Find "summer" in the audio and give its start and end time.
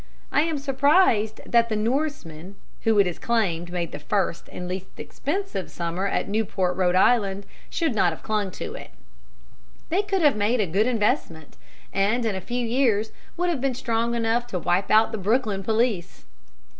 5.69-6.07